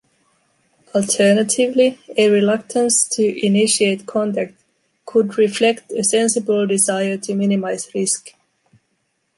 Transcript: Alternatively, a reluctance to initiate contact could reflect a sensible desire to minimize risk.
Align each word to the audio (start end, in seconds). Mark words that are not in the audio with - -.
Alternatively, 0.95 1.99
a 2.17 2.27
reluctance 2.31 3.07
to 3.07 3.45
initiate 3.45 4.07
contact 4.07 4.55
could 5.05 5.37
reflect 5.37 5.91
a 5.91 6.03
sensible 6.03 6.65
desire 6.65 7.17
to 7.17 7.35
minimize 7.35 7.87
risk. 7.93 8.33